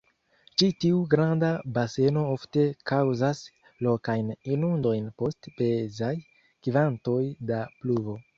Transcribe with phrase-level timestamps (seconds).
[0.59, 2.63] Ĉi-tiu granda baseno ofte
[2.93, 3.43] kaŭzas
[3.89, 6.13] lokajn inundojn post pezaj
[6.69, 7.21] kvantoj
[7.53, 8.19] da pluvo.